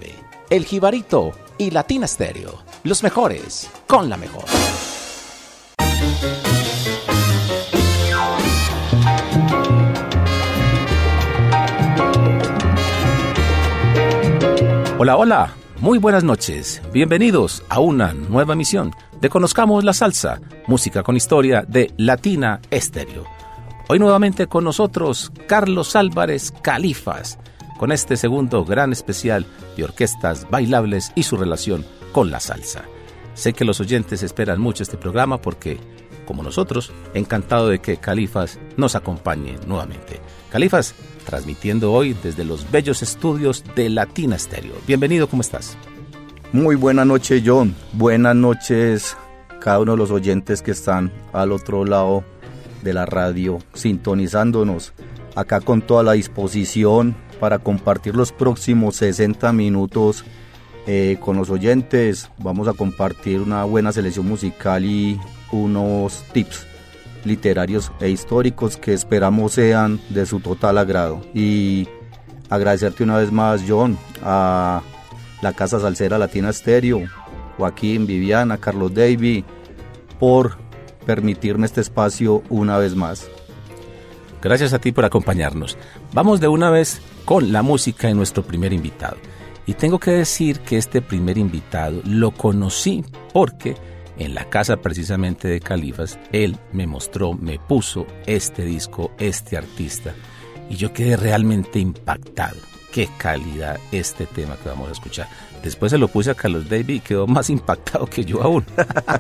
[0.51, 4.45] El Jibarito y Latina Stereo, los mejores con la mejor.
[14.99, 16.81] Hola, hola, muy buenas noches.
[16.93, 23.25] Bienvenidos a una nueva emisión de Conozcamos la Salsa, música con historia de Latina Estéreo.
[23.89, 27.39] Hoy nuevamente con nosotros Carlos Álvarez Califas,
[27.79, 32.83] con este segundo gran especial de orquestas bailables y su relación con la salsa.
[33.35, 35.79] Sé que los oyentes esperan mucho este programa porque,
[36.27, 40.21] como nosotros, encantado de que Califas nos acompañe nuevamente.
[40.51, 44.75] Califas, transmitiendo hoy desde los bellos estudios de Latina Estéreo.
[44.85, 45.79] Bienvenido, ¿cómo estás?
[46.53, 49.17] Muy buena noche John, buenas noches
[49.59, 52.25] cada uno de los oyentes que están al otro lado
[52.83, 54.93] de la radio sintonizándonos,
[55.35, 60.27] acá con toda la disposición para compartir los próximos 60 minutos
[60.87, 62.29] eh, con los oyentes.
[62.37, 65.19] Vamos a compartir una buena selección musical y
[65.53, 66.67] unos tips
[67.25, 71.23] literarios e históricos que esperamos sean de su total agrado.
[71.33, 71.89] Y
[72.51, 74.83] agradecerte una vez más, John, a
[75.43, 77.03] la Casa Salsera Latina Estéreo,
[77.59, 79.45] Joaquín, Viviana, Carlos Davy,
[80.19, 80.57] por
[81.05, 83.29] permitirme este espacio una vez más.
[84.41, 85.77] Gracias a ti por acompañarnos.
[86.13, 89.17] Vamos de una vez con la música de nuestro primer invitado.
[89.67, 93.77] Y tengo que decir que este primer invitado lo conocí porque
[94.19, 100.15] en la casa precisamente de Califas, él me mostró, me puso este disco, este artista,
[100.69, 105.29] y yo quedé realmente impactado qué calidad este tema que vamos a escuchar.
[105.65, 108.65] Después se lo puse a Carlos David y quedó más impactado que yo aún.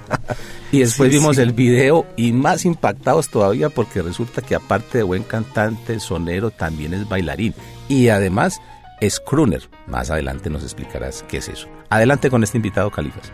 [0.72, 5.22] y después vimos el video y más impactados todavía porque resulta que aparte de buen
[5.22, 7.54] cantante, sonero, también es bailarín.
[7.88, 8.60] Y además
[9.00, 9.68] es crooner.
[9.86, 11.68] Más adelante nos explicarás qué es eso.
[11.90, 13.32] Adelante con este invitado, Califas.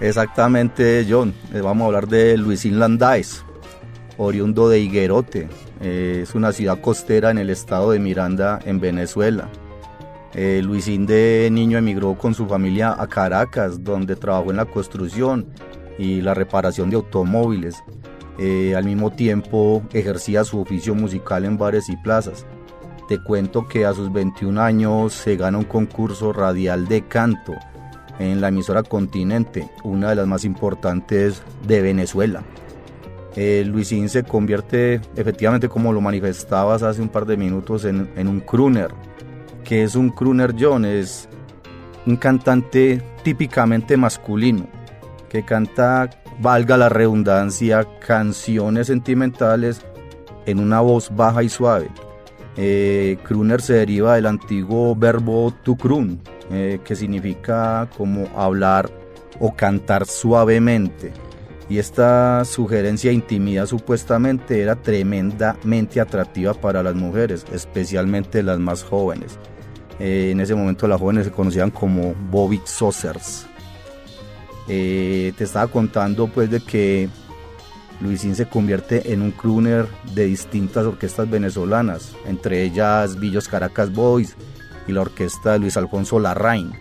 [0.00, 1.34] Exactamente, John.
[1.52, 3.42] Eh, vamos a hablar de Luisín Landáez,
[4.16, 5.48] oriundo de Higuerote.
[5.80, 9.48] Eh, es una ciudad costera en el estado de Miranda, en Venezuela.
[10.34, 15.46] Eh, Luisín de niño emigró con su familia a Caracas, donde trabajó en la construcción
[15.98, 17.82] y la reparación de automóviles.
[18.38, 22.46] Eh, al mismo tiempo ejercía su oficio musical en bares y plazas.
[23.08, 27.54] Te cuento que a sus 21 años se gana un concurso radial de canto
[28.20, 32.42] en la emisora Continente, una de las más importantes de Venezuela.
[33.36, 38.28] Eh, Luisín se convierte efectivamente, como lo manifestabas hace un par de minutos, en, en
[38.28, 38.90] un crooner,
[39.70, 41.28] que es un crooner John, es
[42.04, 44.66] un cantante típicamente masculino,
[45.28, 46.10] que canta,
[46.40, 49.82] valga la redundancia, canciones sentimentales
[50.46, 51.88] en una voz baja y suave.
[52.56, 55.78] Eh, crooner se deriva del antiguo verbo to
[56.50, 58.90] eh, que significa como hablar
[59.38, 61.12] o cantar suavemente.
[61.68, 68.82] Y esta sugerencia de intimidad supuestamente era tremendamente atractiva para las mujeres, especialmente las más
[68.82, 69.38] jóvenes.
[70.00, 73.46] Eh, en ese momento las jóvenes se conocían como Bobby Saucers.
[74.66, 77.08] Eh, te estaba contando pues de que
[78.00, 84.36] Luisín se convierte en un crooner de distintas orquestas venezolanas, entre ellas Villos Caracas Boys
[84.88, 86.72] y la orquesta de Luis Alfonso Larraín.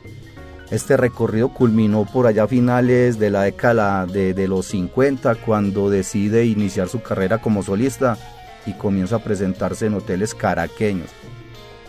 [0.71, 5.89] Este recorrido culminó por allá a finales de la década de, de los 50 cuando
[5.89, 8.17] decide iniciar su carrera como solista
[8.65, 11.09] y comienza a presentarse en hoteles caraqueños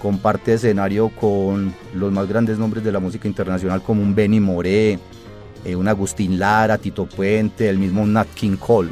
[0.00, 4.99] comparte escenario con los más grandes nombres de la música internacional como un Benny Moré,
[5.64, 8.91] eh, un Agustín Lara, Tito Puente, el mismo Nat King Cole.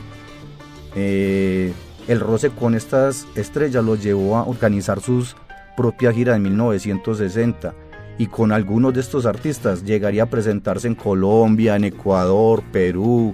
[0.94, 1.72] Eh,
[2.06, 5.34] el roce con estas estrellas los llevó a organizar sus
[5.76, 7.74] propias giras en 1960
[8.18, 13.32] y con algunos de estos artistas llegaría a presentarse en Colombia, en Ecuador, Perú,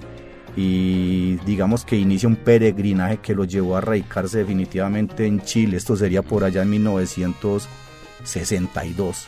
[0.55, 5.75] y digamos que inicia un peregrinaje que lo llevó a radicarse definitivamente en Chile.
[5.77, 9.27] Esto sería por allá en 1962.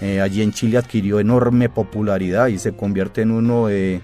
[0.00, 4.00] Eh, allí en Chile adquirió enorme popularidad y se convierte en uno de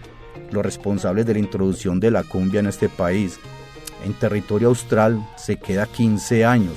[0.51, 3.39] los responsables de la introducción de la cumbia en este país.
[4.03, 6.73] en territorio austral se queda 15 años.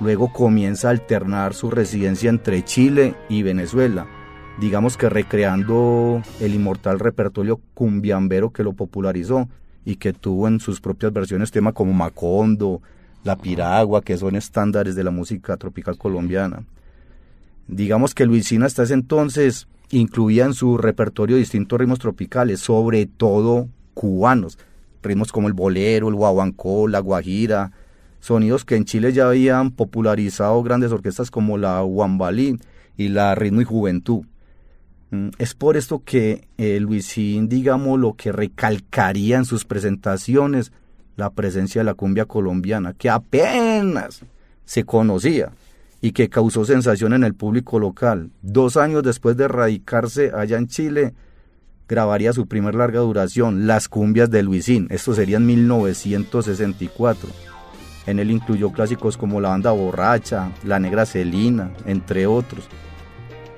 [0.00, 4.08] Luego comienza a alternar su residencia entre Chile y Venezuela,
[4.58, 9.48] digamos que recreando el inmortal repertorio cumbiambero que lo popularizó
[9.84, 12.80] y que tuvo en sus propias versiones temas como Macondo,
[13.22, 16.64] La Piragua, que son estándares de la música tropical colombiana.
[17.68, 23.68] Digamos que Luisina hasta ese entonces incluía en su repertorio distintos ritmos tropicales, sobre todo
[23.94, 24.58] cubanos,
[25.02, 27.72] ritmos como el bolero, el guaguancó, la guajira,
[28.20, 32.60] sonidos que en Chile ya habían popularizado grandes orquestas como la Huambalín
[32.96, 34.24] y la Ritmo y Juventud.
[35.10, 40.72] Mm, es por esto que eh, Luisín, digamos, lo que recalcaría en sus presentaciones
[41.16, 44.22] la presencia de la cumbia colombiana, que apenas
[44.64, 45.52] se conocía
[46.00, 48.30] y que causó sensación en el público local.
[48.42, 51.14] Dos años después de radicarse allá en Chile,
[51.88, 54.88] grabaría su primer larga duración, Las cumbias de Luisín.
[54.90, 57.28] Esto sería en 1964.
[58.06, 62.68] En él incluyó clásicos como La banda borracha, La negra Celina, entre otros.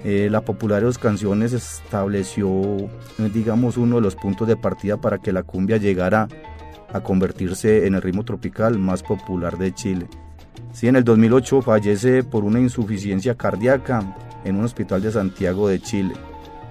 [0.05, 2.89] Eh, la popularidad de sus canciones estableció,
[3.33, 6.29] digamos, uno de los puntos de partida para que la cumbia llegara
[6.93, 10.07] a convertirse en el ritmo tropical más popular de Chile.
[10.73, 15.81] Sí, en el 2008 fallece por una insuficiencia cardíaca en un hospital de Santiago de
[15.81, 16.15] Chile,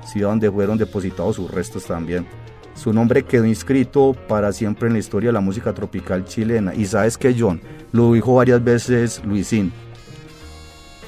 [0.06, 2.25] ciudad donde fueron depositados sus restos también.
[2.74, 6.75] Su nombre quedó inscrito para siempre en la historia de la música tropical chilena.
[6.75, 7.59] Y sabes que John,
[7.91, 9.74] lo dijo varias veces Luisín,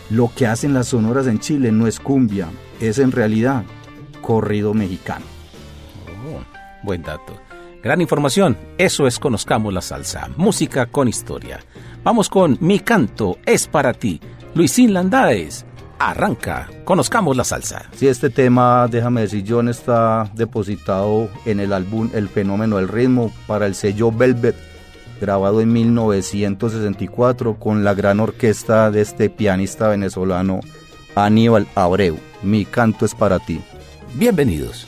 [0.09, 2.47] lo que hacen las sonoras en Chile no es cumbia,
[2.79, 3.63] es en realidad
[4.21, 5.25] corrido mexicano.
[6.27, 6.41] Oh,
[6.83, 7.33] buen dato.
[7.83, 11.59] Gran información, eso es Conozcamos la Salsa, música con historia.
[12.03, 14.19] Vamos con Mi canto es para ti,
[14.53, 15.65] Luisín Landáez.
[16.01, 17.83] Arranca, conozcamos la salsa.
[17.91, 23.33] Sí, este tema, déjame decir, John, está depositado en el álbum El fenómeno del ritmo
[23.47, 24.55] para el sello Velvet
[25.19, 30.61] grabado en 1964 con la gran orquesta de este pianista venezolano
[31.15, 32.17] Aníbal Abreu.
[32.41, 33.61] Mi canto es para ti.
[34.15, 34.87] Bienvenidos.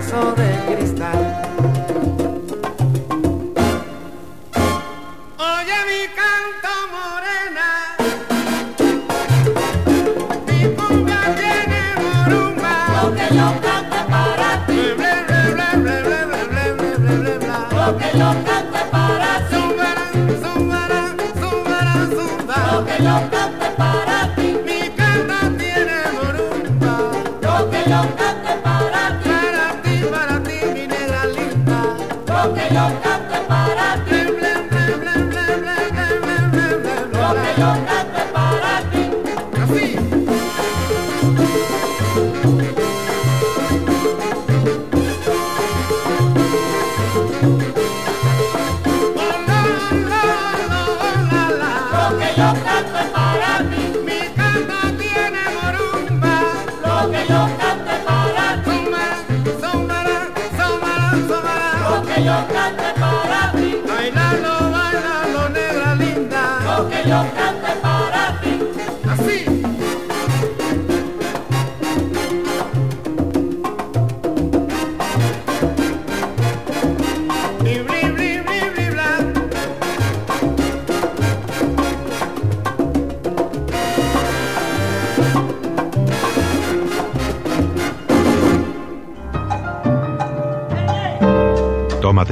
[0.00, 0.83] para ti.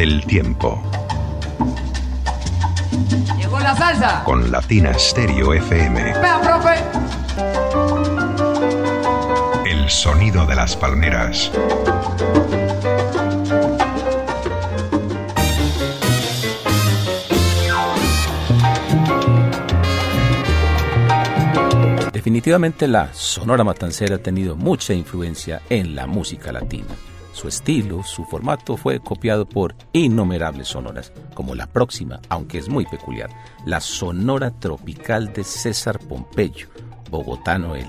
[0.03, 0.83] Tómate el tiempo.
[3.39, 4.25] Llegó la salsa.
[4.25, 6.03] Con Latina Stereo FM.
[6.03, 6.81] Vea, profe.
[9.71, 11.53] El sonido de las palmeras.
[22.13, 27.12] Definitivamente la Sonora Matancera ha tenido mucha influencia en la música latina.
[27.43, 32.87] Su estilo, su formato fue copiado por innumerables sonoras, como la próxima, aunque es muy
[32.87, 33.31] peculiar,
[33.67, 36.69] la Sonora Tropical de César Pompeyo,
[37.11, 37.89] bogotano él,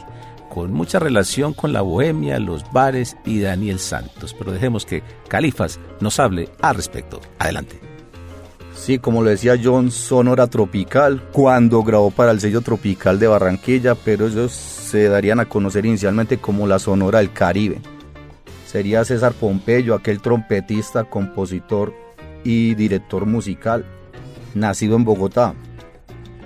[0.51, 4.33] con mucha relación con la bohemia, los bares y Daniel Santos.
[4.33, 7.21] Pero dejemos que Califas nos hable al respecto.
[7.37, 7.79] Adelante.
[8.73, 13.93] Sí, como lo decía John, Sonora Tropical, cuando grabó para el sello Tropical de Barranquilla,
[13.93, 17.92] pero ellos se darían a conocer inicialmente como la Sonora del Caribe.
[18.73, 21.93] Sería César Pompeyo, aquel trompetista, compositor
[22.43, 23.85] y director musical,
[24.55, 25.53] nacido en Bogotá.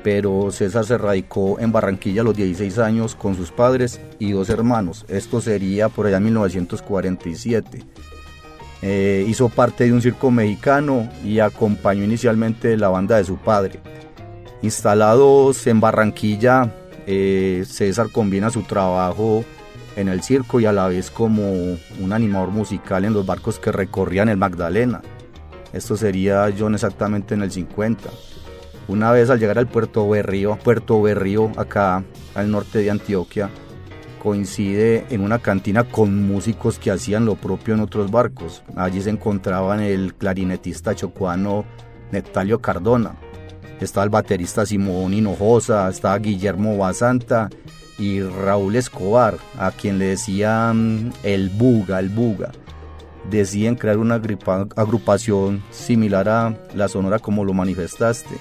[0.04, 4.50] Pero César se radicó en Barranquilla a los 16 años con sus padres y dos
[4.50, 5.06] hermanos.
[5.08, 7.80] Esto sería por allá en 1947
[8.82, 13.80] eh, hizo parte de un circo mexicano y acompañó inicialmente la banda de su padre.
[14.62, 16.74] Instalados en Barranquilla,
[17.08, 19.44] eh, César combina su trabajo
[19.98, 23.72] en el circo y a la vez como un animador musical en los barcos que
[23.72, 25.02] recorrían el Magdalena.
[25.74, 28.10] Esto sería John exactamente en el 50.
[28.88, 32.04] Una vez al llegar al Puerto Berrío, Puerto Berrío acá
[32.36, 33.50] al norte de Antioquia,
[34.22, 38.64] coincide en una cantina con músicos que hacían lo propio en otros barcos.
[38.76, 41.66] Allí se encontraban el clarinetista chocuano
[42.12, 43.16] Nectalio Cardona,
[43.82, 47.50] estaba el baterista Simón Hinojosa, estaba Guillermo Basanta
[47.98, 52.52] y Raúl Escobar, a quien le decían el Buga, el Buga.
[53.30, 54.22] Decían crear una
[54.76, 58.36] agrupación similar a la Sonora como lo manifestaste.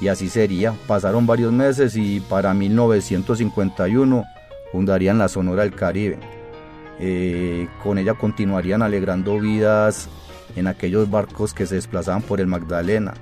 [0.00, 0.74] Y así sería.
[0.86, 4.24] Pasaron varios meses y para 1951
[4.72, 6.18] fundarían la Sonora del Caribe.
[6.98, 10.08] Eh, con ella continuarían alegrando vidas
[10.56, 13.14] en aquellos barcos que se desplazaban por el Magdalena.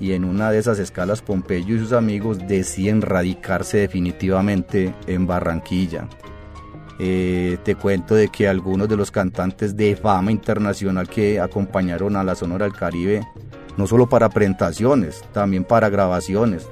[0.00, 6.08] Y en una de esas escalas Pompeyo y sus amigos deciden radicarse definitivamente en Barranquilla.
[7.00, 12.24] Eh, te cuento de que algunos de los cantantes de fama internacional que acompañaron a
[12.24, 13.26] la Sonora del Caribe,
[13.76, 16.68] no solo para presentaciones, también para grabaciones,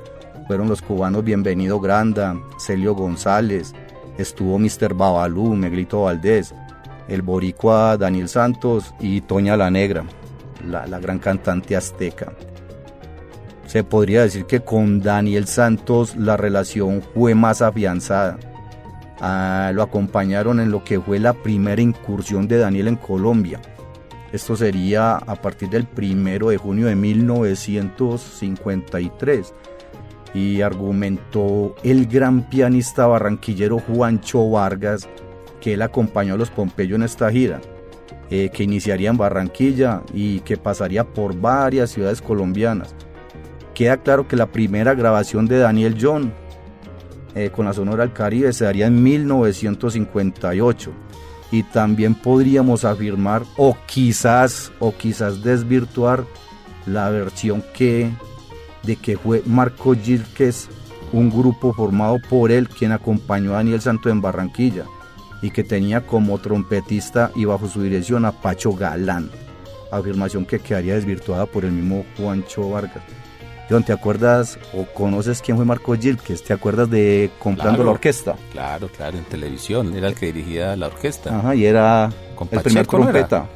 [0.47, 3.73] fueron los cubanos Bienvenido Granda, Celio González,
[4.19, 4.95] estuvo Mr.
[4.95, 6.55] Babalú, Meglito Valdés,
[7.09, 10.05] el boricua Daniel Santos y Toña la Negra,
[10.67, 12.33] la, gran cantante azteca.
[13.77, 18.39] Se podría decir que con Daniel Santos la relación fue más afianzada.
[19.21, 23.61] Ah, lo acompañaron en lo que fue la primera incursión de Daniel en Colombia.
[24.33, 29.55] Esto sería a partir del primero de junio de 1953
[30.33, 35.07] y argumentó el gran pianista barranquillero Juancho Vargas,
[35.61, 37.61] que él acompañó a los Pompeyo en esta gira,
[38.31, 42.95] eh, que iniciaría en Barranquilla y que pasaría por varias ciudades colombianas.
[43.77, 46.33] Queda claro que la primera grabación de Daniel John
[47.35, 50.93] eh, con la Sonora del Caribe se daría en 1958
[51.51, 56.25] y también podríamos afirmar o quizás o quizás desvirtuar
[56.87, 58.11] la versión que
[58.83, 60.71] de que fue Marco Gilques,
[61.13, 64.85] un grupo formado por él quien acompañó a Daniel Santo en Barranquilla
[65.43, 69.31] y que tenía como trompetista y bajo su dirección a Pacho Galán,
[69.93, 73.03] afirmación que quedaría desvirtuada por el mismo Juancho Vargas.
[73.69, 76.45] John, ¿te acuerdas o conoces quién fue Marco Gilques?
[76.45, 78.37] ¿Te acuerdas de Comprando la Orquesta?
[78.53, 81.37] Claro, claro, en televisión, era el que dirigía la orquesta.
[81.37, 82.11] Ajá, y era
[82.51, 83.49] el primer trompeta.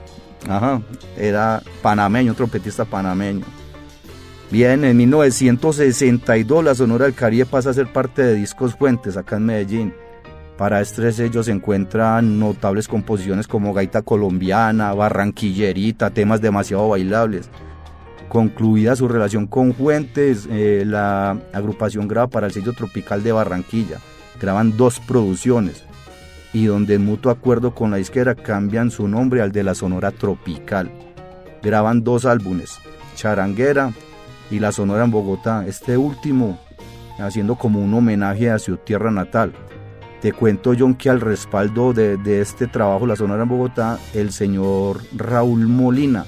[0.49, 0.83] Ajá,
[1.17, 3.45] era panameño, un trompetista panameño.
[4.51, 9.37] Bien, en 1962 la Sonora del Caribe pasa a ser parte de Discos Fuentes acá
[9.37, 9.95] en Medellín.
[10.59, 17.49] Para este sello se encuentran notables composiciones como Gaita Colombiana, Barranquillerita, temas demasiado bailables.
[18.31, 23.99] Concluida su relación con Fuentes, eh, la agrupación graba para el sello Tropical de Barranquilla.
[24.41, 25.83] Graban dos producciones
[26.53, 30.13] y donde en mutuo acuerdo con la disquera cambian su nombre al de la Sonora
[30.13, 30.93] Tropical.
[31.61, 32.79] Graban dos álbumes,
[33.17, 33.93] Charanguera
[34.49, 36.57] y la Sonora en Bogotá, este último
[37.19, 39.53] haciendo como un homenaje a su tierra natal.
[40.23, 45.01] Te cuento, John, que al respaldo de, este trabajo, La Sonora en Bogotá, el señor
[45.17, 46.27] Raúl Molina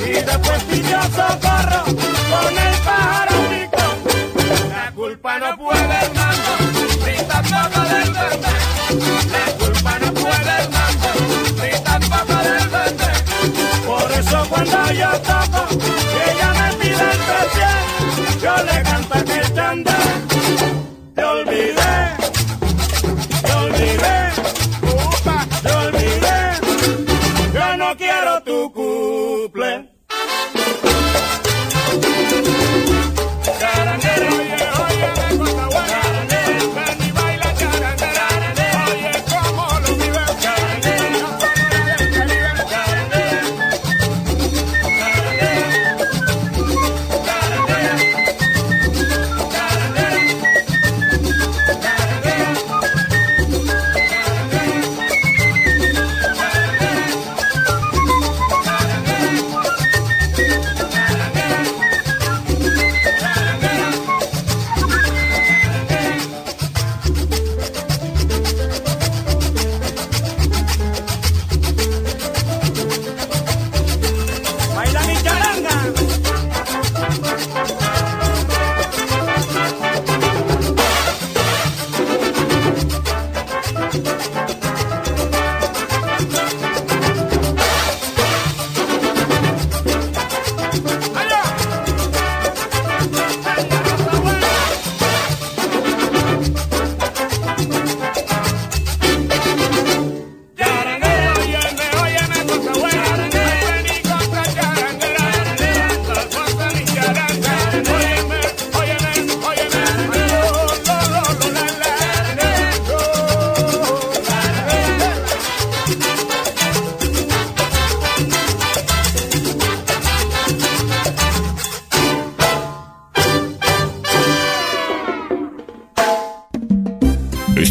[0.00, 3.96] y después pidió socorro con el pájaro picón.
[4.70, 6.54] La culpa no puede el mango,
[7.06, 8.52] ni tampoco del verde.
[9.30, 11.10] La culpa no puede el mango,
[11.62, 11.70] ni
[12.42, 12.66] del.
[13.86, 15.85] Por eso cuando yo toco
[18.42, 18.85] yo le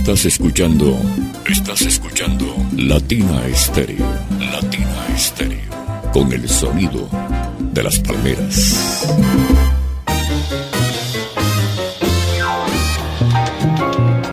[0.06, 1.00] Estás escuchando,
[1.48, 2.46] estás escuchando
[2.78, 4.06] Latina Estéreo,
[4.39, 7.10] Latina Estéreo, con el sonido
[7.74, 9.15] de las palmeras.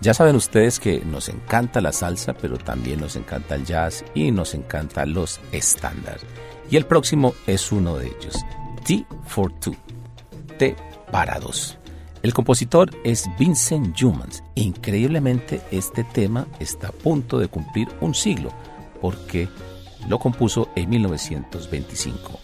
[0.03, 4.31] Ya saben ustedes que nos encanta la salsa, pero también nos encanta el jazz y
[4.31, 6.27] nos encanta los estándares.
[6.71, 8.37] Y el próximo es uno de ellos,
[8.85, 9.75] T for Two,
[10.59, 10.77] T
[11.11, 11.79] para dos.
[12.23, 14.45] El compositor es Vincent Youmans.
[14.55, 18.53] Increíblemente este tema está a punto de cumplir un siglo,
[19.01, 19.49] porque
[20.09, 22.39] lo compuso en 1925.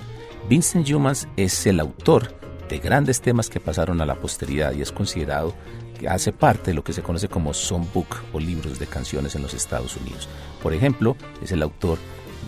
[0.48, 2.36] Vincent Youmans es el autor
[2.68, 5.54] de grandes temas que pasaron a la posteridad y es considerado
[5.96, 9.42] que hace parte de lo que se conoce como songbook o libros de canciones en
[9.42, 10.28] los Estados Unidos.
[10.60, 11.98] Por ejemplo, es el autor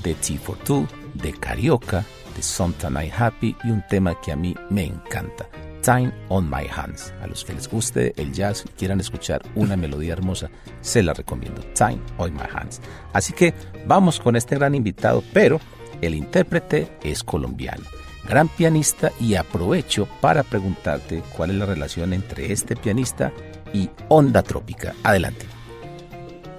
[0.02, 4.36] de T for Two, de Carioca, de Sometimes I Happy y un tema que a
[4.36, 5.48] mí me encanta,
[5.82, 7.12] Time on My Hands.
[7.22, 11.14] A los que les guste el jazz y quieran escuchar una melodía hermosa, se la
[11.14, 12.80] recomiendo, Time on My Hands.
[13.12, 13.54] Así que
[13.86, 15.60] vamos con este gran invitado, pero
[16.00, 17.84] el intérprete es colombiano
[18.30, 23.32] gran pianista y aprovecho para preguntarte cuál es la relación entre este pianista
[23.72, 24.94] y Onda Trópica.
[25.02, 25.46] Adelante.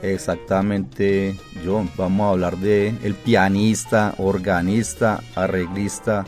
[0.02, 1.90] Exactamente, John.
[1.96, 6.26] Vamos a hablar de el pianista, organista, arreglista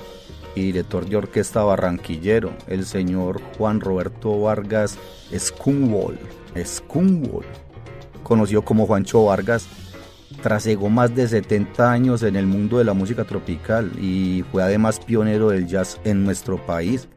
[0.56, 4.98] y director de orquesta barranquillero, el señor Juan Roberto Vargas
[5.36, 6.20] Scunwall.
[6.64, 7.46] Scunwall,
[8.24, 9.68] conocido como Juancho Vargas,
[10.42, 15.00] trasegó más de 70 años en el mundo de la música tropical y fue además
[15.00, 17.08] pionero del jazz en nuestro país.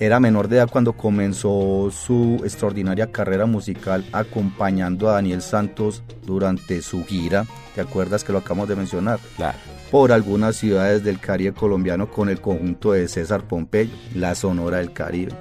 [0.00, 6.82] Era menor de edad cuando comenzó su extraordinaria carrera musical acompañando a Daniel Santos durante
[6.82, 7.46] su gira.
[7.74, 9.18] ¿Te acuerdas que lo acabamos de mencionar?
[9.36, 9.58] Claro.
[9.90, 14.92] Por algunas ciudades del Caribe colombiano con el conjunto de César Pompeyo, la Sonora del
[14.92, 15.32] Caribe.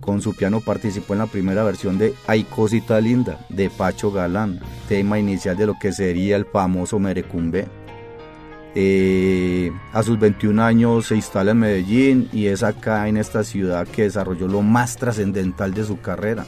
[0.00, 4.60] Con su piano participó en la primera versión de Ay Cosita Linda de Pacho Galán,
[4.88, 7.66] tema inicial de lo que sería el famoso Merecumbe.
[8.80, 13.88] Eh, a sus 21 años se instala en Medellín y es acá en esta ciudad
[13.88, 16.46] que desarrolló lo más trascendental de su carrera.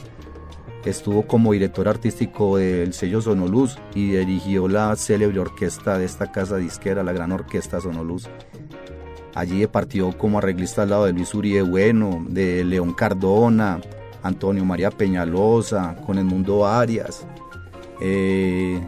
[0.85, 6.59] Estuvo como director artístico del sello Sonoluz y dirigió la célebre orquesta de esta casa
[6.59, 8.29] disquera, la Gran Orquesta Sonoluz.
[9.35, 13.81] Allí partió como arreglista al lado de Luis Uribe Bueno, de León Cardona,
[14.23, 17.27] Antonio María Peñalosa, con el Mundo Arias.
[18.01, 18.81] Eh,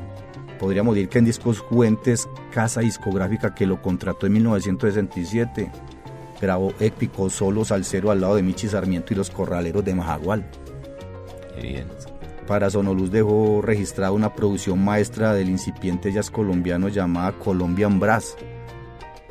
[0.62, 5.72] podríamos decir que en Discos Juentes, casa discográfica que lo contrató en 1967,
[6.40, 10.48] grabó épico solo salsero al lado de Michi Sarmiento y los Corraleros de Majagual.
[11.60, 11.88] Bien.
[12.46, 18.36] Para Sonoluz dejó registrada una producción maestra del incipiente jazz colombiano llamada Colombian Brass.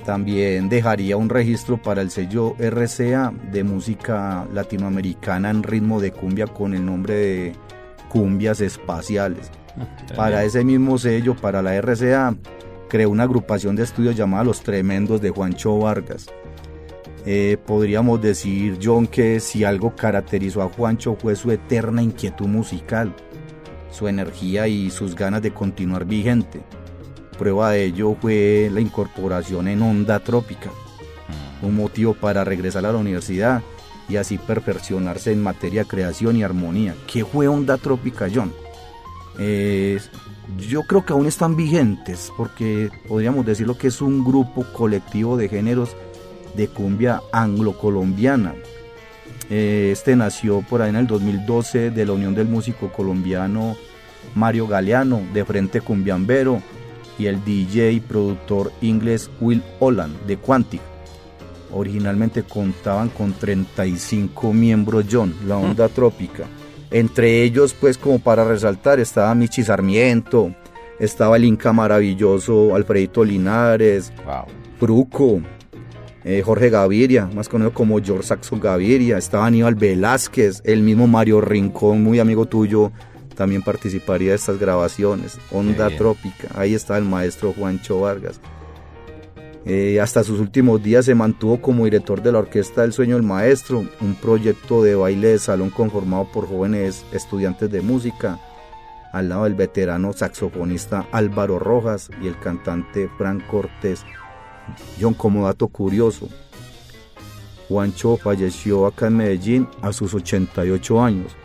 [0.04, 6.48] También dejaría un registro para el sello RCA de música latinoamericana en ritmo de cumbia
[6.48, 7.56] con el nombre de
[8.10, 9.50] Cumbias Espaciales.
[10.16, 12.36] Para ese mismo sello, para la RCA,
[12.90, 16.28] creó una agrupación de estudios llamada Los Tremendos de Juancho Vargas.
[17.26, 23.14] Eh, podríamos decir, John, que si algo caracterizó a Juancho fue su eterna inquietud musical,
[23.92, 26.62] su energía y sus ganas de continuar vigente.
[27.38, 30.72] Prueba de ello fue la incorporación en Onda Trópica,
[31.62, 33.62] un motivo para regresar a la universidad
[34.10, 36.96] y así perfeccionarse en materia de creación y armonía.
[37.08, 38.52] ¿Qué fue Onda Trópica, John?
[39.40, 40.00] Eh,
[40.58, 45.50] yo creo que aún están vigentes porque podríamos decirlo que es un grupo colectivo de
[45.50, 45.96] géneros
[46.56, 48.56] de cumbia anglo-colombiana.
[49.50, 53.76] Eh, este nació por ahí en el 2012 de la unión del músico colombiano
[54.36, 56.62] Mario Galeano de Frente Cumbiambero
[57.18, 60.82] y el DJ y productor inglés Will Holland de Quantic.
[61.74, 66.46] Originalmente contaban con 35 miembros John, la onda trópica.
[66.92, 70.54] Entre ellos, pues como para resaltar, estaba Michi Sarmiento,
[71.00, 74.46] estaba el Inca maravilloso Alfredito Linares, Wow.
[74.80, 75.42] Bruco,
[76.24, 81.40] eh, Jorge Gaviria, más conocido como George Saxon Gaviria, estaba Aníbal Velázquez, el mismo Mario
[81.42, 82.92] Rincón, muy amigo tuyo,
[83.36, 85.40] también participaría de estas grabaciones.
[85.52, 85.90] Onda.
[85.90, 88.40] Trópica, ahí está el maestro Juancho Vargas.
[89.66, 93.24] Eh, hasta sus últimos días se mantuvo como director de la Orquesta del Sueño del
[93.24, 98.40] Maestro, un proyecto de baile de salón conformado por jóvenes estudiantes de música,
[99.12, 104.04] al lado del veterano saxofonista Álvaro Rojas y el cantante Frank Cortés.
[105.00, 106.28] John, como dato curioso,
[107.68, 111.36] Juancho falleció acá en Medellín a sus 88 años.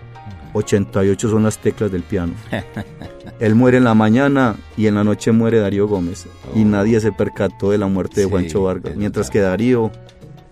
[0.54, 2.32] 88 son las teclas del piano.
[3.38, 6.26] Él muere en la mañana y en la noche muere Darío Gómez.
[6.54, 8.96] Y nadie se percató de la muerte de Sí, Juancho Vargas.
[8.96, 9.90] Mientras que Darío,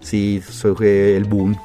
[0.01, 1.57] sí, fue el boom.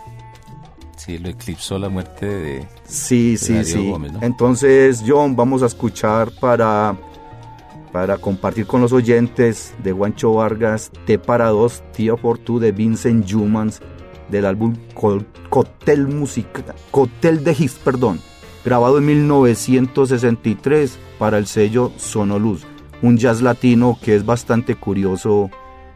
[0.96, 2.68] Sí, lo eclipsó la muerte de...
[2.86, 3.90] Sí, sí, Darío sí.
[3.90, 4.20] Gómez, ¿no?
[4.22, 6.96] Entonces, John, vamos a escuchar para,
[7.92, 12.72] para compartir con los oyentes de Juancho Vargas, T para dos, Tía for Two de
[12.72, 13.82] Vincent Humans,
[14.30, 14.76] del álbum
[16.08, 18.20] Música, Cotel de Hits, perdón,
[18.64, 22.66] grabado en 1963 para el sello Sonoluz,
[23.02, 25.50] un jazz latino que es bastante curioso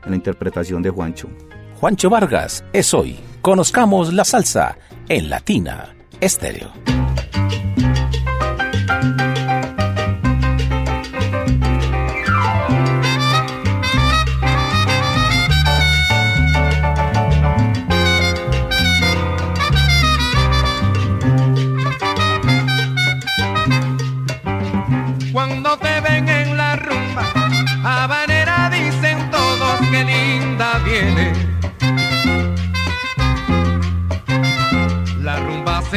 [0.03, 1.29] en la interpretación de Juancho.
[1.79, 3.19] Juancho Vargas es hoy.
[3.41, 4.77] Conozcamos la salsa
[5.09, 6.71] en Latina Estéreo.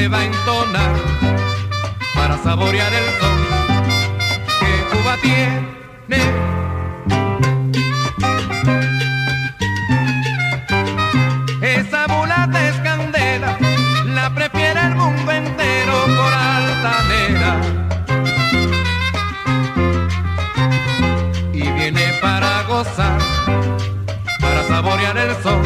[0.09, 0.95] Va a entonar
[2.15, 3.39] para saborear el son
[4.61, 6.21] que Cuba tiene.
[11.61, 13.59] Esa mulata es candela,
[14.07, 17.61] la prefiere el mundo entero por altanera.
[21.53, 23.19] y viene para gozar,
[24.41, 25.66] para saborear el sol.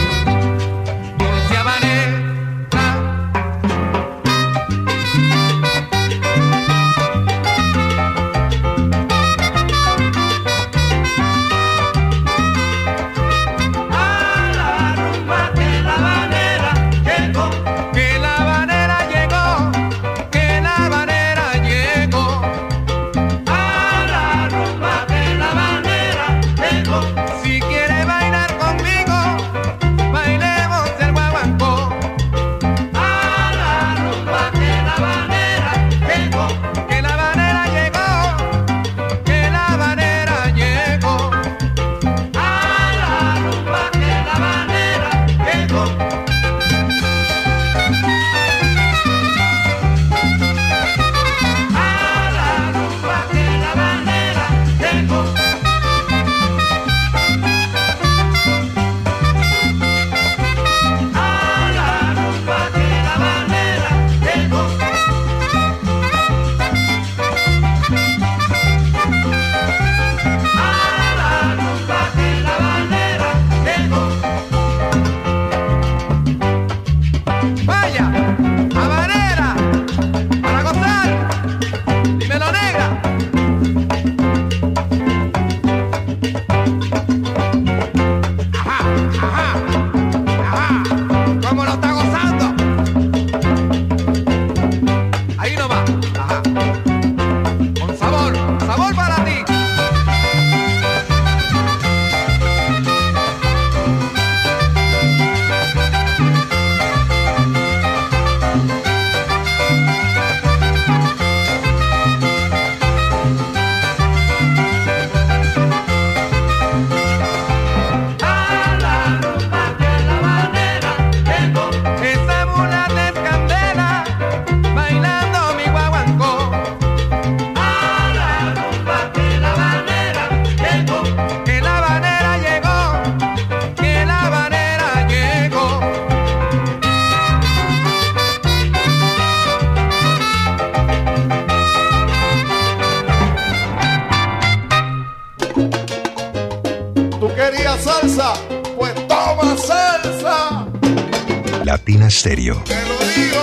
[152.10, 153.38] Te lo digo,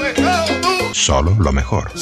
[0.00, 0.94] pescado tú.
[0.94, 1.92] Solo lo mejor.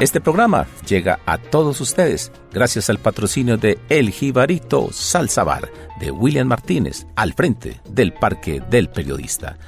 [0.00, 6.12] Este programa llega a todos ustedes gracias al patrocinio de El Jibarito Salsa Bar de
[6.12, 9.58] William Martínez al frente del Parque del Periodista.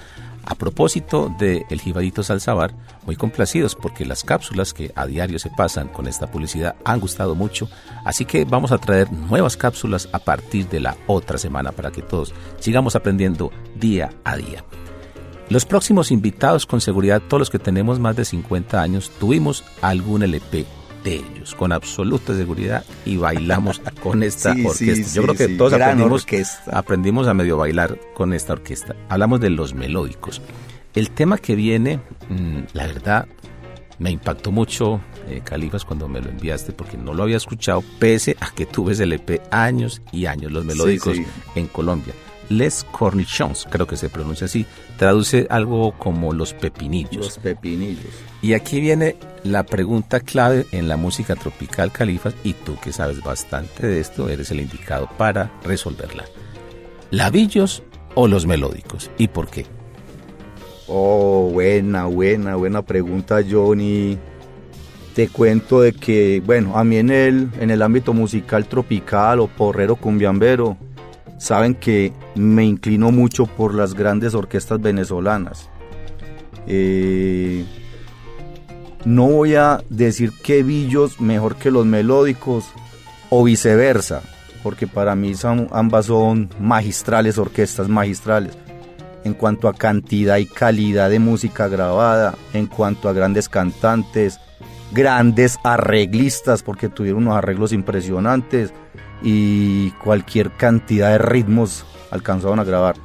[0.51, 2.75] A propósito de El Jibarito Salsa Bar,
[3.07, 7.37] muy complacidos porque las cápsulas que a diario se pasan con esta publicidad han gustado
[7.37, 7.69] mucho,
[8.05, 12.03] así que vamos a traer nuevas cápsulas a partir de la otra semana para que
[12.03, 14.65] todos sigamos aprendiendo día a día.
[15.51, 20.25] Los próximos invitados, con seguridad, todos los que tenemos más de 50 años, tuvimos algún
[20.25, 20.67] LP
[21.05, 24.95] de ellos, con absoluta seguridad, y bailamos con esta Sí, orquesta.
[24.95, 26.27] sí, Yo sí, creo que todos aprendimos,
[26.73, 28.95] aprendimos a medio bailar con esta orquesta.
[29.09, 30.41] Hablamos de los melódicos.
[30.95, 33.29] El tema que viene, mm, la verdad,
[33.99, 38.37] me impactó mucho, eh, Califas, cuando me lo enviaste, porque no lo había escuchado, pese
[38.41, 41.17] a que tuve ese LP años y años, los melódicos
[41.55, 42.15] en Colombia.
[42.51, 44.67] Les Cornichons, creo que se pronuncia así,
[44.99, 47.25] traduce algo como los pepinillos.
[47.25, 48.13] Los pepinillos.
[48.43, 53.23] Y aquí viene la pregunta clave en la música tropical, Califas, y tú que sabes
[53.23, 56.25] bastante de esto, eres el indicado para resolverla.
[57.13, 57.85] ¿Labillos
[58.17, 59.13] o los melódicos?
[59.17, 59.67] ¿Y por qué?
[60.89, 64.19] Oh, buena, buena, buena pregunta, Johnny.
[65.15, 69.47] Te cuento de que, bueno, a mí en el, en el ámbito musical tropical o
[69.47, 70.77] porrero cumbiambero,
[71.41, 75.71] saben que me inclino mucho por las grandes orquestas venezolanas.
[76.67, 77.65] Eh,
[79.07, 82.67] no voy a decir que Billos mejor que los melódicos
[83.31, 84.23] o viceversa,
[84.63, 88.57] porque para mí son- ambas son magistrales, orquestas magistrales
[89.25, 94.39] en cuanto a cantidad y calidad de música grabada, en cuanto a grandes cantantes,
[94.93, 98.73] grandes arreglistas, porque tuvieron unos arreglos impresionantes
[99.23, 102.97] y cualquier cantidad de ritmos alcanzaron a grabar.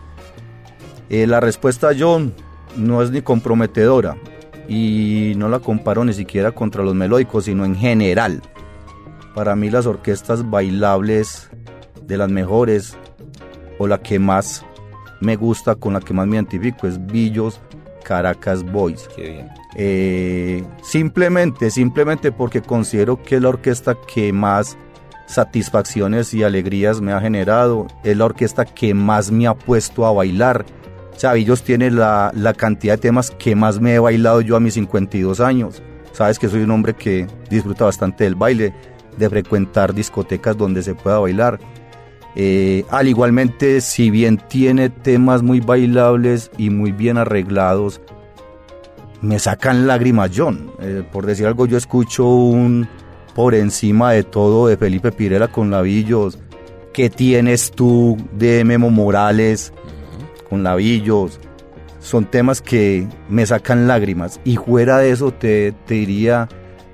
[1.10, 2.34] Eh, la respuesta, John,
[2.76, 4.18] no es ni comprometedora
[4.68, 8.42] y no la comparo ni siquiera contra los melódicos, sino en general.
[9.34, 11.50] Para mí las orquestas bailables
[12.04, 12.98] de las mejores
[13.78, 14.66] o la que más
[15.22, 17.60] me gusta, con la que más me identifico, es Billos
[18.04, 19.08] Caracas Boys.
[19.16, 19.50] Qué bien.
[19.76, 24.78] Eh, simplemente, simplemente porque considero que es la orquesta que más
[25.26, 30.12] satisfacciones y alegrías me ha generado, es la orquesta que más me ha puesto a
[30.12, 30.66] bailar.
[31.18, 34.74] Chavillos tiene la, la cantidad de temas que más me he bailado yo a mis
[34.76, 35.82] 52 años.
[36.12, 38.74] Sabes que soy un hombre que disfruta bastante del baile,
[39.18, 41.60] de frecuentar discotecas donde se pueda bailar.
[42.36, 48.02] Eh, al igualmente, si bien tiene temas muy bailables y muy bien arreglados,
[49.22, 50.72] me sacan lágrimas, John.
[50.80, 52.88] Eh, por decir algo, yo escucho un
[53.36, 56.40] por encima de todo de Felipe Pirela con Lavillos.
[56.94, 59.72] ¿Qué tienes tú de Memo Morales
[60.50, 61.40] con Lavillos?
[62.00, 64.40] Son temas que me sacan lágrimas.
[64.46, 66.48] Y fuera de eso, te, diría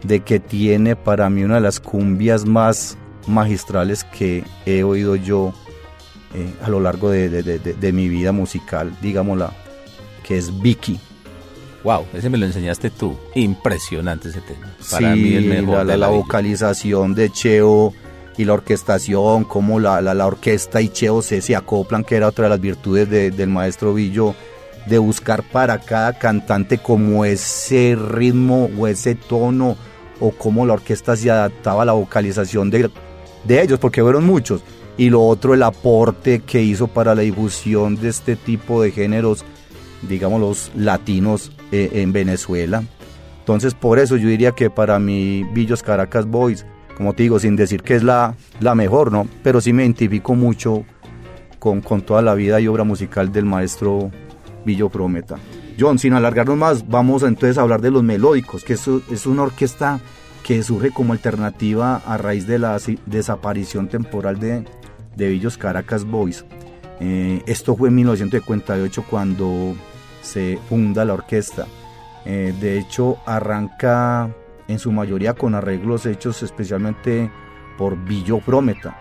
[0.03, 5.53] de que tiene para mí una de las cumbias más magistrales que he oído yo
[6.33, 9.51] eh, a lo largo de- de mi vida musical, digámosla,
[10.23, 10.99] que es Vicky.
[11.83, 13.17] Wow, ese me lo enseñaste tú.
[13.35, 14.71] Impresionante ese tema.
[14.91, 15.77] Para Sí, mí el mejor.
[15.85, 17.93] la, de la- vocalización de Cheo
[18.37, 22.27] y la orquestación, cómo la, la- la orquesta y Cheo se, se acoplan, que era
[22.27, 24.35] otra de las virtudes de- del maestro Villo,
[24.85, 29.75] de buscar para cada cantante como ese ritmo o ese tono
[30.19, 32.89] o cómo la orquesta se adaptaba a la vocalización de,
[33.43, 34.61] de ellos, porque fueron muchos.
[34.97, 39.43] Y lo otro, el aporte que hizo para la difusión de este tipo de géneros,
[40.07, 42.83] digamos los latinos eh, en Venezuela.
[43.39, 47.55] Entonces, por eso yo diría que para mí Villos Caracas Boys, como te digo, sin
[47.55, 49.27] decir que es la, la mejor, ¿no?
[49.43, 50.85] Pero sí me identifico mucho
[51.59, 54.11] con, con toda la vida y obra musical del maestro
[54.65, 55.37] Villo Prometa.
[55.79, 59.43] John, sin alargarnos más, vamos entonces a hablar de los melódicos, que eso es una
[59.43, 59.99] orquesta
[60.43, 64.65] que surge como alternativa a raíz de la desaparición temporal de,
[65.15, 66.45] de Villos Caracas Boys.
[66.99, 69.75] Eh, esto fue en 1958 cuando
[70.21, 71.67] se funda la orquesta.
[72.25, 74.29] Eh, de hecho, arranca
[74.67, 77.29] en su mayoría con arreglos hechos especialmente
[77.77, 78.97] por Villo Prometa,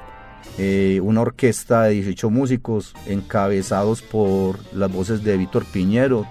[0.58, 6.26] eh, una orquesta de 18 músicos encabezados por las voces de Víctor Piñero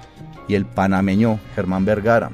[0.48, 2.32] y el panameño Germán Vergara.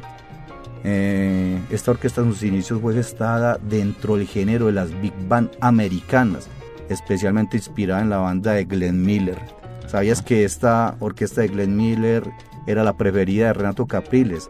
[0.84, 5.52] Eh, esta orquesta en sus inicios fue gestada dentro del género de las big band
[5.60, 6.48] americanas,
[6.90, 9.55] especialmente inspirada en la banda de Glenn Miller.
[9.88, 12.24] ¿Sabías que esta orquesta de Glenn Miller
[12.68, 14.48] era la preferida de Renato Capriles?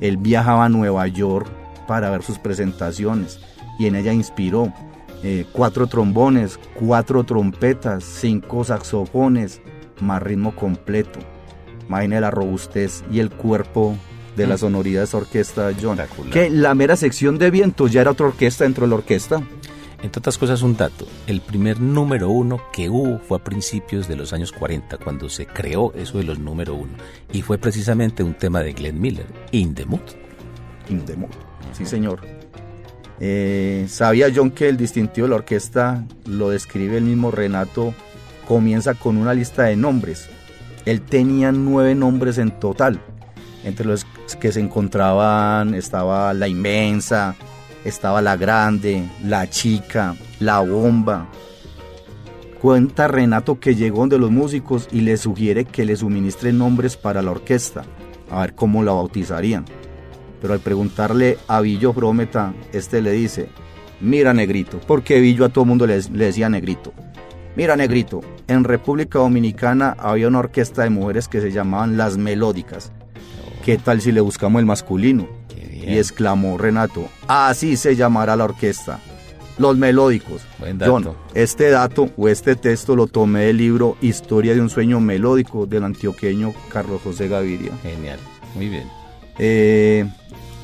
[0.00, 1.48] Él viajaba a Nueva York
[1.86, 3.40] para ver sus presentaciones
[3.78, 4.72] y en ella inspiró
[5.22, 9.60] eh, cuatro trombones, cuatro trompetas, cinco saxofones,
[10.00, 11.18] más ritmo completo.
[11.88, 13.96] Imagina la robustez y el cuerpo
[14.36, 15.98] de la sonoridad de esa orquesta, John.
[16.30, 19.42] Que la mera sección de vientos ya era otra orquesta dentro de la orquesta.
[20.06, 21.04] Entre otras cosas, un dato.
[21.26, 25.46] El primer número uno que hubo fue a principios de los años 40, cuando se
[25.46, 26.92] creó eso de los número uno.
[27.32, 29.98] Y fue precisamente un tema de Glenn Miller, In the Mood.
[30.88, 31.30] In the mood.
[31.72, 32.20] Sí, señor.
[33.18, 37.92] Eh, Sabía John que el distintivo de la orquesta lo describe el mismo Renato.
[38.46, 40.28] Comienza con una lista de nombres.
[40.84, 43.00] Él tenía nueve nombres en total.
[43.64, 44.06] Entre los
[44.38, 47.34] que se encontraban estaba la inmensa,
[47.86, 51.28] estaba la grande, la chica, la bomba.
[52.60, 57.22] Cuenta Renato que llegó donde los músicos y le sugiere que le suministren nombres para
[57.22, 57.84] la orquesta,
[58.30, 59.64] a ver cómo la bautizarían.
[60.40, 63.48] Pero al preguntarle a Villo Frómeta, este le dice,
[64.00, 66.92] mira negrito, porque Villo a todo mundo le decía negrito.
[67.54, 72.92] Mira negrito, en República Dominicana había una orquesta de mujeres que se llamaban Las Melódicas.
[73.64, 75.45] ¿Qué tal si le buscamos el masculino?
[75.80, 75.94] Bien.
[75.94, 79.00] Y exclamó Renato, así se llamará la orquesta.
[79.58, 80.42] Los melódicos.
[80.58, 80.92] Buen dato.
[80.92, 85.66] John, este dato o este texto lo tomé del libro Historia de un sueño melódico
[85.66, 87.72] del antioqueño Carlos José Gaviria.
[87.82, 88.18] Genial.
[88.54, 88.86] Muy bien.
[89.38, 90.06] Eh,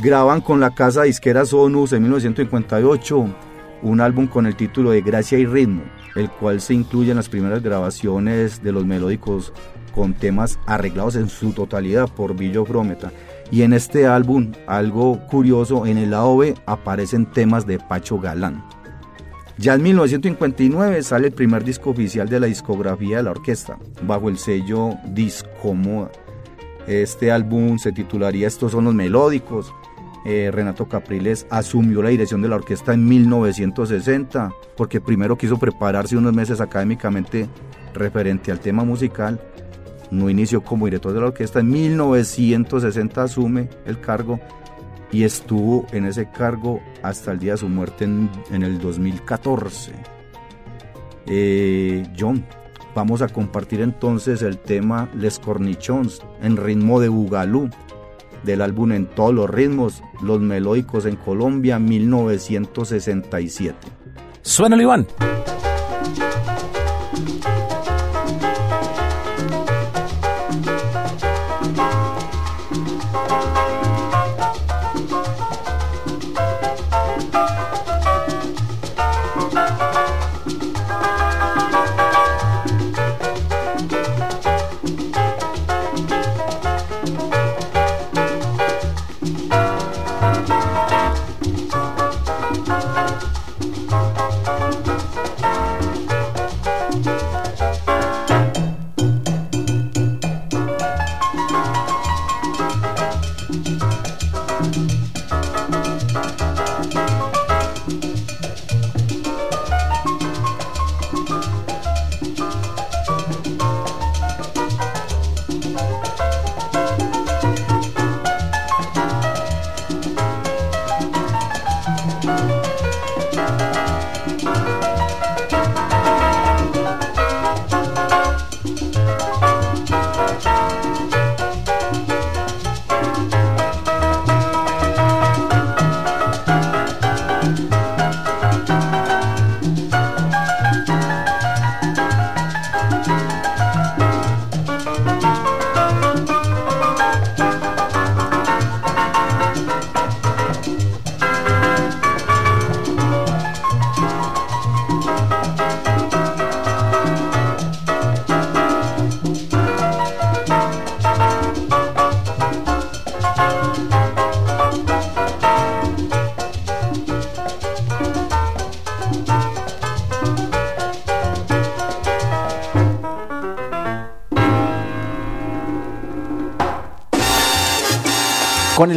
[0.00, 3.34] graban con la casa disquera Sonus en 1958
[3.82, 5.82] un álbum con el título de Gracia y Ritmo,
[6.14, 9.52] el cual se incluye en las primeras grabaciones de los melódicos
[9.94, 13.12] con temas arreglados en su totalidad por Billo Frómeta.
[13.52, 18.64] Y en este álbum, algo curioso, en el lado aparecen temas de Pacho Galán.
[19.58, 24.30] Ya en 1959 sale el primer disco oficial de la discografía de la orquesta, bajo
[24.30, 26.10] el sello Discomoda.
[26.86, 29.74] Este álbum se titularía Estos son los melódicos.
[30.24, 36.16] Eh, Renato Capriles asumió la dirección de la orquesta en 1960 porque primero quiso prepararse
[36.16, 37.48] unos meses académicamente
[37.92, 39.38] referente al tema musical.
[40.12, 41.60] No inició como director de la orquesta.
[41.60, 44.38] En 1960 asume el cargo
[45.10, 48.30] y estuvo en ese cargo hasta el día de su muerte en,
[48.62, 49.92] el 2014.
[51.26, 52.44] Eh, John,
[52.94, 57.70] vamos a compartir entonces el tema Les Cornichons en ritmo de Bugalú
[58.44, 63.76] del álbum En todos los ritmos, Los Melódicos en Colombia 1967.
[64.42, 65.06] Suénalo, Iván.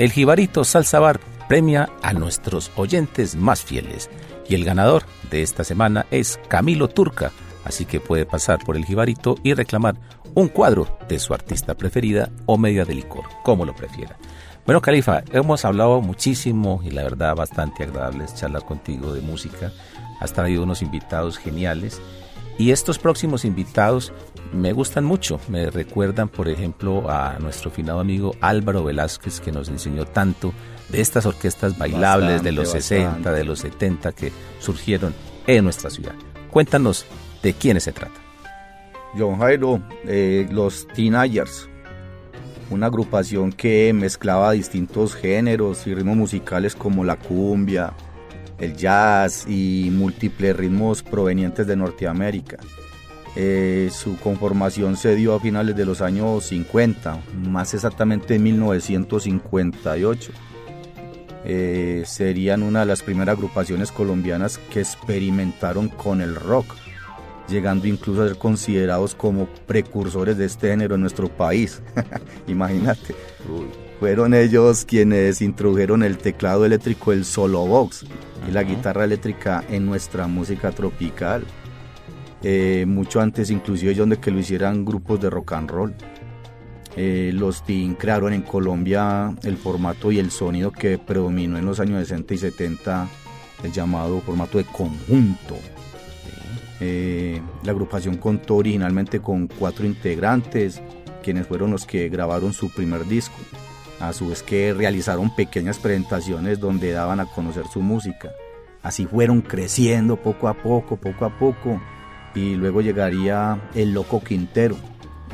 [0.00, 4.10] El Jibarito Salsa Bar premia a nuestros oyentes más fieles
[4.48, 7.30] y el ganador de esta semana es Camilo Turca,
[7.64, 9.94] así que puede pasar por el Jibarito y reclamar
[10.34, 14.18] un cuadro de su artista preferida o media de licor, como lo prefiera.
[14.66, 19.70] Bueno, Califa, hemos hablado muchísimo y la verdad bastante agradable es charlar contigo de música.
[20.18, 22.02] Has traído unos invitados geniales
[22.58, 24.12] y estos próximos invitados
[24.52, 25.40] me gustan mucho.
[25.48, 30.52] Me recuerdan, por ejemplo, a nuestro finado amigo Álvaro Velázquez, que nos enseñó tanto
[30.88, 35.14] de estas orquestas bailables de los 60, de los 70 que surgieron
[35.46, 36.14] en nuestra ciudad.
[36.50, 37.06] Cuéntanos
[37.42, 38.20] de quiénes se trata.
[39.18, 41.68] John Jairo, eh, los Teenagers,
[42.70, 47.92] una agrupación que mezclaba distintos géneros y ritmos musicales como la cumbia,
[48.58, 52.58] el jazz y múltiples ritmos provenientes de Norteamérica.
[53.36, 60.32] Eh, su conformación se dio a finales de los años 50, más exactamente en 1958.
[61.46, 66.74] Eh, serían una de las primeras agrupaciones colombianas que experimentaron con el rock,
[67.48, 71.82] llegando incluso a ser considerados como precursores de este género en nuestro país.
[72.46, 73.14] Imagínate.
[74.00, 78.04] Fueron ellos quienes introdujeron el teclado eléctrico, el solo box
[78.48, 81.44] y la guitarra eléctrica en nuestra música tropical.
[82.42, 85.94] Eh, mucho antes inclusive ellos de que lo hicieran grupos de rock and roll.
[86.96, 91.80] Eh, los Teen crearon en Colombia el formato y el sonido que predominó en los
[91.80, 93.08] años 60 y 70,
[93.64, 95.56] el llamado formato de conjunto.
[96.80, 100.82] Eh, la agrupación contó originalmente con cuatro integrantes,
[101.22, 103.36] quienes fueron los que grabaron su primer disco.
[104.00, 108.30] A su vez que realizaron pequeñas presentaciones donde daban a conocer su música.
[108.82, 111.80] Así fueron creciendo poco a poco, poco a poco,
[112.34, 114.76] y luego llegaría el Loco Quintero.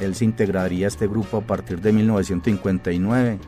[0.01, 3.39] Él se integraría a este grupo a partir de 1959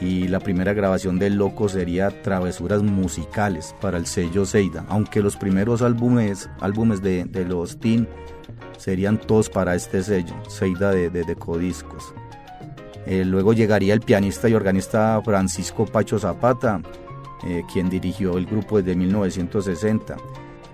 [0.00, 5.36] y la primera grabación del Loco sería Travesuras Musicales para el sello Seida, aunque los
[5.36, 8.08] primeros álbumes, álbumes de, los Teen
[8.78, 12.14] serían todos para este sello, Seida de, de, Codiscos.
[13.06, 16.80] Eh, luego llegaría el pianista y organista Francisco Pacho Zapata,
[17.46, 20.16] eh, quien dirigió el grupo desde 1960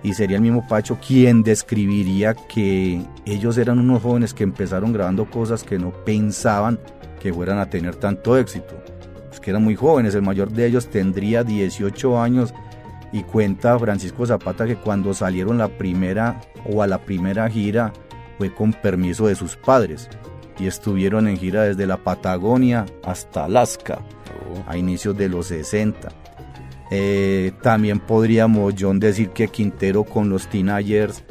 [0.03, 5.29] y sería el mismo Pacho quien describiría que ellos eran unos jóvenes que empezaron grabando
[5.29, 6.79] cosas que no pensaban
[7.19, 8.75] que fueran a tener tanto éxito.
[9.27, 12.53] Pues que eran muy jóvenes, el mayor de ellos tendría 18 años.
[13.11, 17.93] Y cuenta Francisco Zapata que cuando salieron la primera o a la primera gira
[18.37, 20.09] fue con permiso de sus padres
[20.59, 23.99] y estuvieron en gira desde la Patagonia hasta Alaska
[24.67, 26.09] a inicios de los 60
[26.89, 31.23] eh, también podríamos, John, decir que Quintero con los Teenagers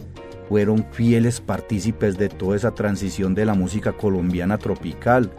[0.48, 5.30] fueron fieles partícipes de toda esa transición de la música colombiana tropical.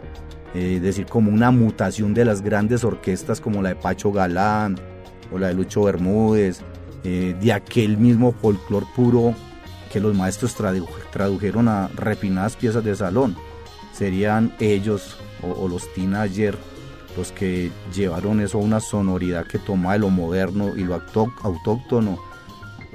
[0.54, 4.76] Eh, es decir, como una mutación de las grandes orquestas como la de Pacho Galán
[5.32, 6.62] o la de Lucho Bermúdez,
[7.04, 9.34] eh, de aquel mismo folclor puro
[9.92, 10.54] que los maestros
[11.12, 13.36] tradujeron a refinadas piezas de salón.
[13.98, 16.58] Serían ellos o, o los teenagers
[17.18, 20.94] los que llevaron eso a una sonoridad que toma de lo moderno y lo
[21.42, 22.18] autóctono,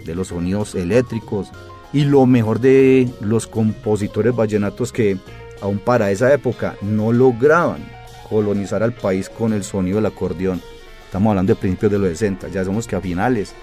[0.05, 1.49] de los sonidos eléctricos
[1.91, 5.17] y lo mejor de los compositores vallenatos que
[5.61, 7.85] aún para esa época no lograban
[8.29, 10.61] colonizar al país con el sonido del acordeón.
[11.05, 13.53] Estamos hablando de principios de los 60, ya sabemos que a finales,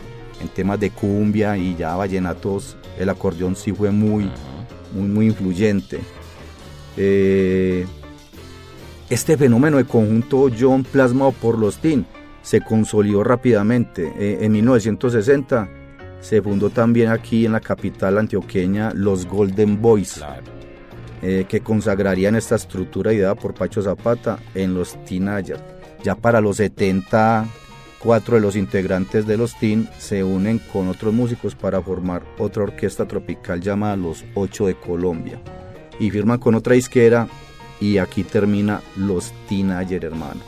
[0.40, 4.30] en temas de cumbia y ya vallenatos, el acordeón sí fue muy,
[4.92, 6.00] muy, muy influyente.
[6.96, 7.86] Eh,
[9.10, 12.06] este fenómeno de conjunto John plasmado por los Teen
[12.42, 14.12] se consolidó rápidamente.
[14.16, 15.68] Eh, en 1960
[16.20, 20.22] se fundó también aquí en la capital antioqueña los Golden Boys,
[21.22, 25.62] eh, que consagrarían esta estructura ideada por Pacho Zapata en los Teenagers.
[26.04, 27.46] Ya para los 70,
[27.98, 32.62] cuatro de los integrantes de los Teen se unen con otros músicos para formar otra
[32.62, 35.40] orquesta tropical llamada Los Ocho de Colombia
[36.00, 37.28] y firman con otra disquera
[37.80, 40.40] y aquí termina los Teenager, hermano.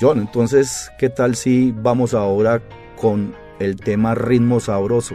[0.00, 2.62] John, entonces, ¿qué tal si vamos ahora
[2.96, 5.14] con el tema Ritmo Sabroso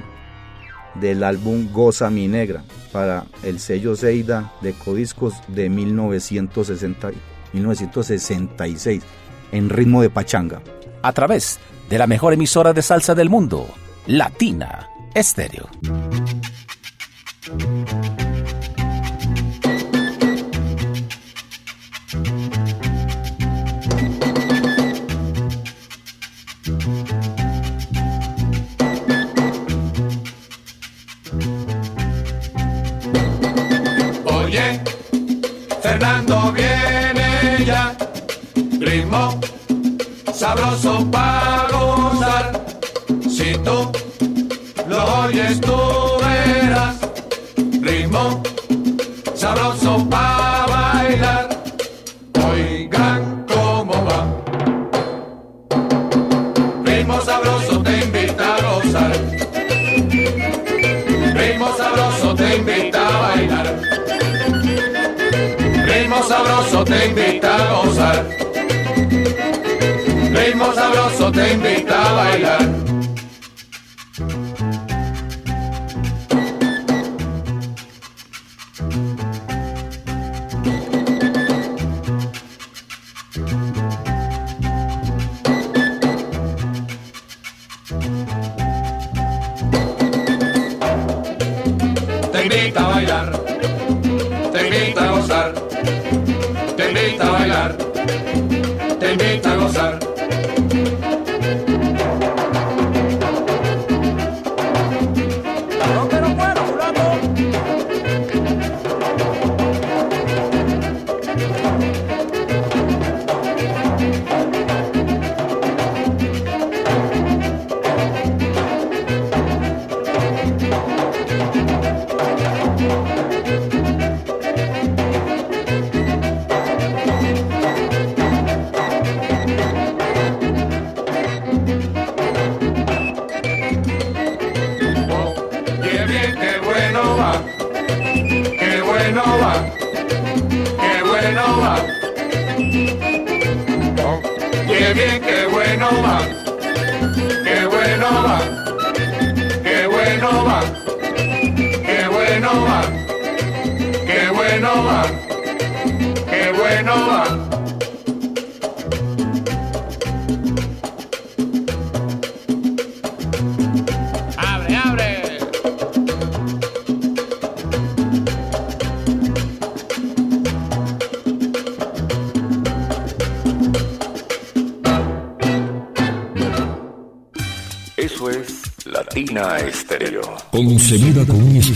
[0.95, 7.11] del álbum Goza Mi Negra para el sello Zeida de Codiscos de 1960,
[7.53, 9.03] 1966
[9.51, 10.61] en ritmo de pachanga?
[11.01, 11.59] A través
[11.89, 13.67] de la mejor emisora de salsa del mundo,
[14.07, 15.69] Latina Estéreo.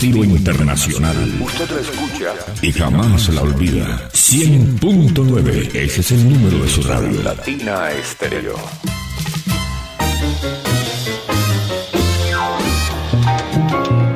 [0.00, 1.14] Estilo internacional.
[1.42, 4.08] Usted la escucha y jamás la olvida.
[4.12, 7.22] 100.9, ese es el número de su radio.
[7.22, 8.54] Latina Estéreo.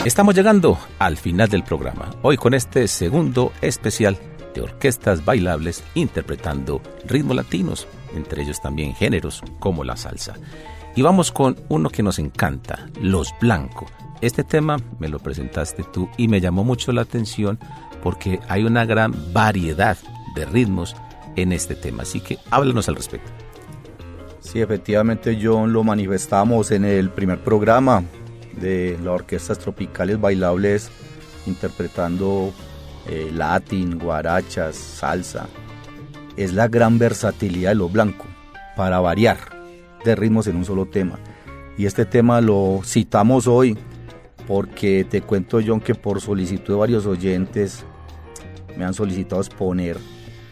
[0.07, 4.17] Estamos llegando al final del programa, hoy con este segundo especial
[4.55, 10.33] de orquestas bailables interpretando ritmos latinos, entre ellos también géneros como la salsa.
[10.97, 13.91] Y vamos con uno que nos encanta, Los Blancos.
[14.25, 17.59] Este tema me lo presentaste tú y me llamó mucho la atención
[18.03, 19.99] porque hay una gran variedad
[20.35, 20.97] de ritmos
[21.37, 23.31] en este tema, así que háblanos al respecto.
[24.41, 28.03] Sí, efectivamente, John, lo manifestamos en el primer programa
[28.59, 30.91] de las orquestas tropicales bailables
[31.45, 32.51] interpretando
[33.07, 35.49] eh, latín, guarachas, salsa.
[36.39, 38.25] Es la gran versatilidad de lo blanco
[38.75, 39.37] para variar
[40.03, 41.19] de ritmos en un solo tema.
[41.77, 43.77] Y este tema lo citamos hoy
[44.47, 47.85] porque te cuento, John, que por solicitud de varios oyentes
[48.77, 49.97] me han solicitado exponer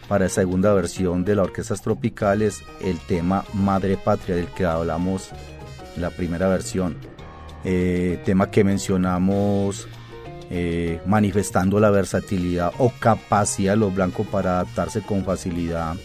[0.09, 5.31] para esta segunda versión de las orquestas tropicales el tema Madre Patria del que hablamos
[5.97, 6.97] en la primera versión.
[7.65, 9.89] Eh, tema que mencionamos
[10.51, 15.97] eh, manifestando la versatilidad o capacidad de los blancos para adaptarse con facilidad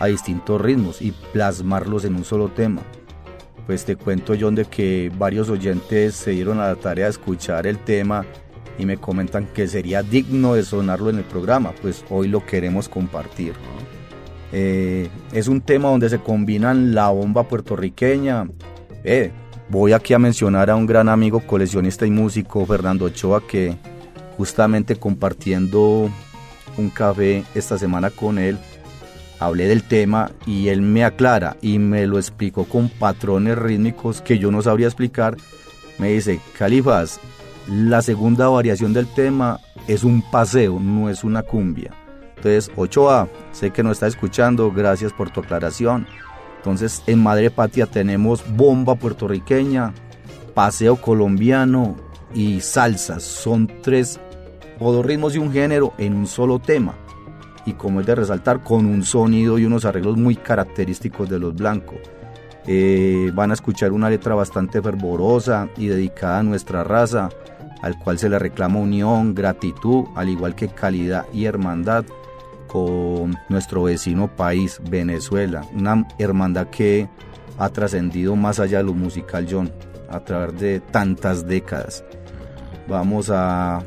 [0.00, 2.82] a distintos ritmos y plasmarlos en un solo tema.
[3.72, 7.66] Pues te cuento John de que varios oyentes se dieron a la tarea de escuchar
[7.66, 8.26] el tema
[8.78, 12.86] y me comentan que sería digno de sonarlo en el programa, pues hoy lo queremos
[12.90, 13.54] compartir.
[14.52, 18.46] Eh, es un tema donde se combinan la bomba puertorriqueña.
[19.04, 19.30] Eh,
[19.70, 23.78] voy aquí a mencionar a un gran amigo coleccionista y músico, Fernando Ochoa, que
[24.36, 26.10] justamente compartiendo
[26.76, 28.58] un café esta semana con él,
[29.44, 34.38] hablé del tema y él me aclara y me lo explicó con patrones rítmicos que
[34.38, 35.36] yo no sabría explicar.
[35.98, 37.20] Me dice, Califas,
[37.68, 41.92] la segunda variación del tema es un paseo, no es una cumbia.
[42.36, 46.06] Entonces, Ochoa, sé que nos está escuchando, gracias por tu aclaración.
[46.56, 49.92] Entonces, en Madre Patria tenemos bomba puertorriqueña,
[50.54, 51.96] paseo colombiano
[52.34, 53.20] y salsa.
[53.20, 54.18] Son tres
[55.02, 56.94] ritmos y un género en un solo tema.
[57.66, 61.54] Y como es de resaltar, con un sonido y unos arreglos muy característicos de los
[61.54, 61.98] blancos.
[62.66, 67.28] Eh, van a escuchar una letra bastante fervorosa y dedicada a nuestra raza,
[67.82, 72.04] al cual se le reclama unión, gratitud, al igual que calidad y hermandad
[72.68, 75.62] con nuestro vecino país, Venezuela.
[75.74, 77.08] Una hermandad que
[77.58, 79.70] ha trascendido más allá de lo musical, John,
[80.08, 82.04] a través de tantas décadas.
[82.88, 83.82] Vamos a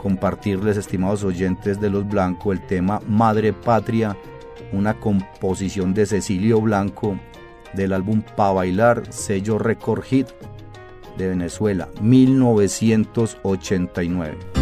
[0.00, 4.16] compartirles, estimados oyentes de Los Blancos, el tema Madre Patria,
[4.72, 7.16] una composición de Cecilio Blanco
[7.74, 10.28] del álbum Pa Bailar, sello Record Hit
[11.18, 14.59] de Venezuela, 1989.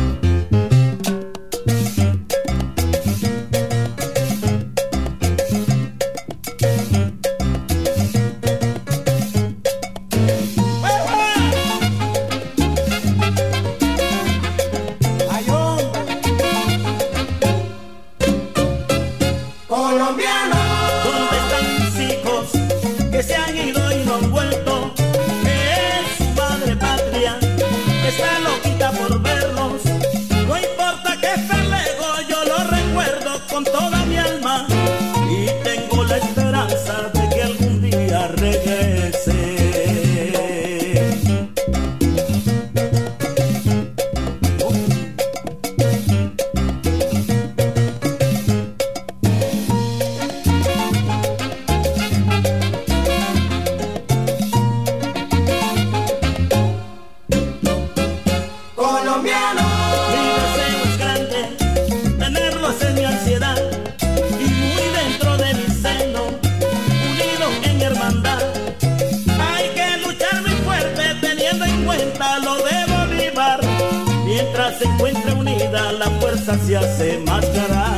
[76.49, 77.97] distancia se marchará.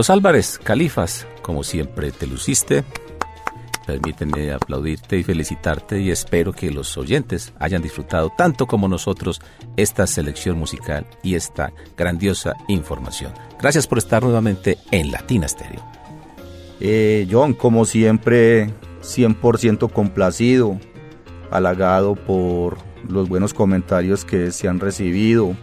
[0.00, 2.84] Carlos Álvarez, Califas, como siempre te luciste.
[3.86, 9.42] Permíteme aplaudirte y felicitarte y espero que los oyentes hayan disfrutado tanto como nosotros
[9.76, 13.34] esta selección musical y esta grandiosa información.
[13.60, 15.84] Gracias por estar nuevamente en Latina Stereo.
[16.80, 18.70] Eh, John, como siempre,
[19.02, 20.80] 100% complacido,
[21.50, 25.54] halagado por los buenos comentarios que se han recibido,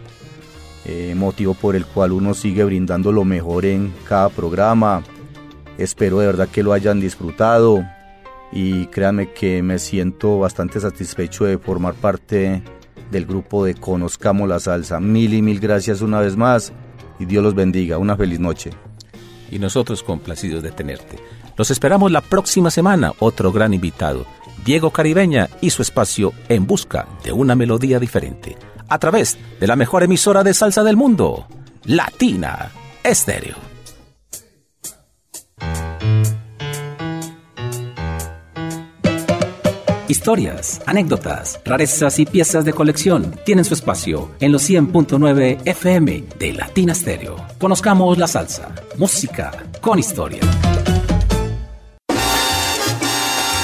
[0.84, 5.02] eh, motivo por el cual uno sigue brindando lo mejor en cada programa.
[5.76, 7.84] Espero de verdad que lo hayan disfrutado
[8.52, 12.62] y créanme que me siento bastante satisfecho de formar parte
[13.10, 15.00] del grupo de Conozcamos la Salsa.
[15.00, 16.72] Mil y mil gracias una vez más
[17.18, 17.98] y Dios los bendiga.
[17.98, 18.70] Una feliz noche.
[19.50, 21.16] Y nosotros complacidos de tenerte.
[21.56, 24.26] Los esperamos la próxima semana, otro gran invitado,
[24.64, 28.56] Diego Caribeña y su espacio En Busca de una Melodía Diferente,
[28.88, 31.46] a través de la mejor emisora de salsa del mundo,
[31.84, 32.70] Latina
[33.02, 33.68] Estéreo.
[40.08, 46.52] Historias, anécdotas, rarezas y piezas de colección tienen su espacio en los 100.9 FM de
[46.54, 47.36] Latina Stereo.
[47.58, 50.40] Conozcamos la salsa, música con historia.